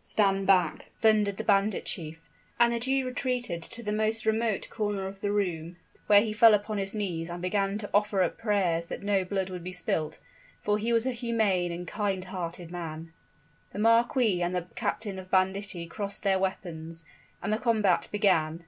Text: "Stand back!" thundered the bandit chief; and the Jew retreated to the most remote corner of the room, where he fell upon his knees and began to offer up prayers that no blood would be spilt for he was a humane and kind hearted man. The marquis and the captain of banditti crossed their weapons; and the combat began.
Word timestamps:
"Stand 0.00 0.44
back!" 0.44 0.90
thundered 0.98 1.36
the 1.36 1.44
bandit 1.44 1.84
chief; 1.84 2.18
and 2.58 2.72
the 2.72 2.80
Jew 2.80 3.06
retreated 3.06 3.62
to 3.62 3.80
the 3.80 3.92
most 3.92 4.26
remote 4.26 4.68
corner 4.68 5.06
of 5.06 5.20
the 5.20 5.30
room, 5.30 5.76
where 6.08 6.20
he 6.20 6.32
fell 6.32 6.52
upon 6.52 6.78
his 6.78 6.96
knees 6.96 7.30
and 7.30 7.40
began 7.40 7.78
to 7.78 7.88
offer 7.94 8.20
up 8.24 8.36
prayers 8.36 8.88
that 8.88 9.04
no 9.04 9.24
blood 9.24 9.50
would 9.50 9.62
be 9.62 9.70
spilt 9.70 10.18
for 10.60 10.78
he 10.78 10.92
was 10.92 11.06
a 11.06 11.12
humane 11.12 11.70
and 11.70 11.86
kind 11.86 12.24
hearted 12.24 12.72
man. 12.72 13.12
The 13.72 13.78
marquis 13.78 14.42
and 14.42 14.52
the 14.52 14.66
captain 14.74 15.16
of 15.16 15.30
banditti 15.30 15.86
crossed 15.86 16.24
their 16.24 16.40
weapons; 16.40 17.04
and 17.40 17.52
the 17.52 17.58
combat 17.58 18.08
began. 18.10 18.62